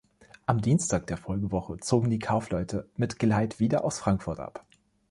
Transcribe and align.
Ab 0.47 0.63
Dienstag 0.63 1.05
der 1.05 1.17
Folgewoche 1.17 1.77
zogen 1.77 2.09
die 2.09 2.17
Kaufleute 2.17 2.89
mit 2.95 3.19
Geleit 3.19 3.59
wieder 3.59 3.83
aus 3.83 3.99
Frankfurt 3.99 4.39
ab. 4.39 4.65